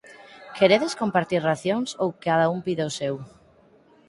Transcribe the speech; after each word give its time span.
Queredes 0.57 0.93
compartir 1.01 1.41
racións 1.51 1.89
ou 2.03 2.09
cada 2.25 2.45
un 2.55 2.59
pide 2.65 2.83
o 2.89 2.95
seu? 2.99 3.15